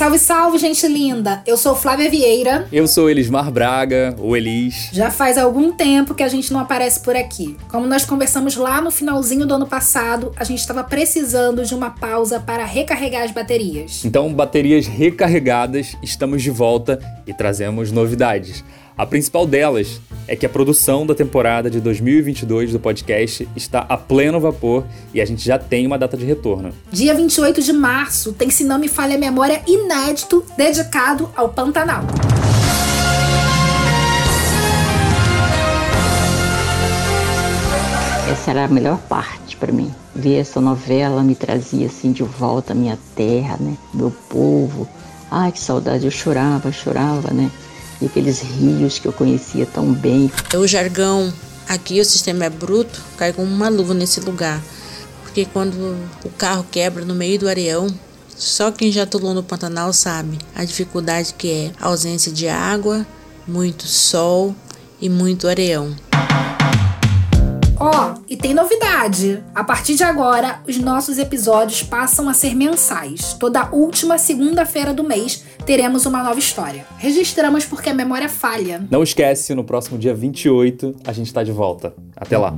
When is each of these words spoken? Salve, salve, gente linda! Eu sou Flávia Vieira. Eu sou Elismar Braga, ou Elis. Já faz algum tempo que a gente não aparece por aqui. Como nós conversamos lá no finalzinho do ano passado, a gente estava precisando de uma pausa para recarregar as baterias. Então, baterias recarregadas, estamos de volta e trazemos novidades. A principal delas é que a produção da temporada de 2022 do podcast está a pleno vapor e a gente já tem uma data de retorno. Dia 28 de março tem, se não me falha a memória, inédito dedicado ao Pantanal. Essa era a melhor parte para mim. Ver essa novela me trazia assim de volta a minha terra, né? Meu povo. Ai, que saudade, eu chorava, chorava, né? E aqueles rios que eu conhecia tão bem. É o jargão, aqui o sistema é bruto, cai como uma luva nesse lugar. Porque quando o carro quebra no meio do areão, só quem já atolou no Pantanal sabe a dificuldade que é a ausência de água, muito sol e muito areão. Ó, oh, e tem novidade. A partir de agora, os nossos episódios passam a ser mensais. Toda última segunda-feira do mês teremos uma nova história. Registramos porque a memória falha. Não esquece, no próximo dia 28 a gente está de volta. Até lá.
Salve, 0.00 0.18
salve, 0.18 0.56
gente 0.56 0.88
linda! 0.88 1.42
Eu 1.46 1.58
sou 1.58 1.76
Flávia 1.76 2.08
Vieira. 2.08 2.66
Eu 2.72 2.86
sou 2.86 3.10
Elismar 3.10 3.52
Braga, 3.52 4.16
ou 4.18 4.34
Elis. 4.34 4.88
Já 4.94 5.10
faz 5.10 5.36
algum 5.36 5.72
tempo 5.72 6.14
que 6.14 6.22
a 6.22 6.28
gente 6.28 6.50
não 6.54 6.58
aparece 6.58 7.00
por 7.00 7.14
aqui. 7.14 7.54
Como 7.68 7.86
nós 7.86 8.06
conversamos 8.06 8.56
lá 8.56 8.80
no 8.80 8.90
finalzinho 8.90 9.44
do 9.44 9.52
ano 9.52 9.66
passado, 9.66 10.32
a 10.36 10.42
gente 10.42 10.60
estava 10.60 10.82
precisando 10.82 11.66
de 11.66 11.74
uma 11.74 11.90
pausa 11.90 12.40
para 12.40 12.64
recarregar 12.64 13.24
as 13.24 13.30
baterias. 13.30 14.02
Então, 14.02 14.32
baterias 14.32 14.86
recarregadas, 14.86 15.94
estamos 16.02 16.42
de 16.42 16.50
volta 16.50 16.98
e 17.26 17.34
trazemos 17.34 17.92
novidades. 17.92 18.64
A 18.96 19.04
principal 19.04 19.46
delas 19.46 20.00
é 20.26 20.36
que 20.36 20.46
a 20.46 20.48
produção 20.48 21.06
da 21.06 21.14
temporada 21.14 21.70
de 21.70 21.80
2022 21.80 22.72
do 22.72 22.80
podcast 22.80 23.48
está 23.56 23.80
a 23.80 23.96
pleno 23.96 24.38
vapor 24.40 24.84
e 25.12 25.20
a 25.20 25.24
gente 25.24 25.44
já 25.44 25.58
tem 25.58 25.86
uma 25.86 25.98
data 25.98 26.16
de 26.16 26.24
retorno. 26.24 26.72
Dia 26.90 27.14
28 27.14 27.62
de 27.62 27.72
março 27.72 28.32
tem, 28.32 28.50
se 28.50 28.64
não 28.64 28.78
me 28.78 28.88
falha 28.88 29.16
a 29.16 29.18
memória, 29.18 29.62
inédito 29.66 30.44
dedicado 30.56 31.28
ao 31.36 31.48
Pantanal. 31.48 32.04
Essa 38.30 38.52
era 38.52 38.64
a 38.64 38.68
melhor 38.68 38.98
parte 39.08 39.56
para 39.56 39.72
mim. 39.72 39.92
Ver 40.14 40.38
essa 40.38 40.60
novela 40.60 41.22
me 41.22 41.34
trazia 41.34 41.86
assim 41.86 42.12
de 42.12 42.22
volta 42.22 42.72
a 42.72 42.76
minha 42.76 42.96
terra, 43.16 43.56
né? 43.58 43.76
Meu 43.92 44.12
povo. 44.28 44.88
Ai, 45.28 45.50
que 45.50 45.60
saudade, 45.60 46.04
eu 46.04 46.10
chorava, 46.10 46.70
chorava, 46.70 47.32
né? 47.32 47.50
E 48.00 48.06
aqueles 48.06 48.40
rios 48.40 48.98
que 48.98 49.06
eu 49.06 49.12
conhecia 49.12 49.66
tão 49.66 49.92
bem. 49.92 50.30
É 50.52 50.58
o 50.58 50.66
jargão, 50.66 51.32
aqui 51.68 52.00
o 52.00 52.04
sistema 52.04 52.44
é 52.44 52.50
bruto, 52.50 53.00
cai 53.16 53.32
como 53.32 53.48
uma 53.48 53.68
luva 53.68 53.94
nesse 53.94 54.20
lugar. 54.20 54.62
Porque 55.22 55.44
quando 55.44 55.96
o 56.24 56.30
carro 56.30 56.66
quebra 56.70 57.04
no 57.04 57.14
meio 57.14 57.38
do 57.38 57.48
areão, 57.48 57.86
só 58.36 58.70
quem 58.72 58.90
já 58.90 59.02
atolou 59.02 59.34
no 59.34 59.42
Pantanal 59.42 59.92
sabe 59.92 60.38
a 60.54 60.64
dificuldade 60.64 61.34
que 61.34 61.50
é 61.50 61.72
a 61.80 61.88
ausência 61.88 62.32
de 62.32 62.48
água, 62.48 63.06
muito 63.46 63.86
sol 63.86 64.54
e 65.00 65.08
muito 65.08 65.46
areão. 65.46 65.94
Ó, 67.82 67.90
oh, 67.90 68.20
e 68.28 68.36
tem 68.36 68.52
novidade. 68.52 69.42
A 69.54 69.64
partir 69.64 69.94
de 69.94 70.04
agora, 70.04 70.60
os 70.68 70.76
nossos 70.76 71.16
episódios 71.16 71.82
passam 71.82 72.28
a 72.28 72.34
ser 72.34 72.54
mensais. 72.54 73.34
Toda 73.40 73.70
última 73.72 74.18
segunda-feira 74.18 74.92
do 74.92 75.02
mês 75.02 75.44
teremos 75.70 76.04
uma 76.04 76.20
nova 76.20 76.40
história. 76.40 76.84
Registramos 76.98 77.64
porque 77.64 77.90
a 77.90 77.94
memória 77.94 78.28
falha. 78.28 78.84
Não 78.90 79.04
esquece, 79.04 79.54
no 79.54 79.62
próximo 79.62 79.96
dia 79.96 80.12
28 80.12 80.96
a 81.06 81.12
gente 81.12 81.28
está 81.28 81.44
de 81.44 81.52
volta. 81.52 81.94
Até 82.16 82.36
lá. 82.36 82.52